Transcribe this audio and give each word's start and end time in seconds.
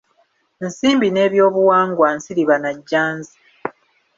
Nsimbi 0.65 1.07
n’ebyobuwangwa 1.11 2.07
nsiriba 2.17 2.55
na 2.63 2.71
jjanzi. 2.79 3.35